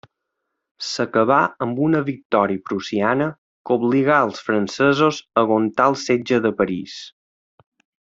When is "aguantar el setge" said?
5.47-6.45